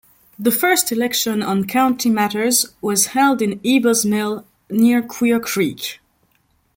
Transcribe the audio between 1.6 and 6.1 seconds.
county matters was held in Eby's mill near Queer Creek.